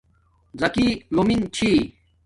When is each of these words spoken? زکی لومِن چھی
زکی 0.59 0.87
لومِن 1.15 1.41
چھی 1.55 1.71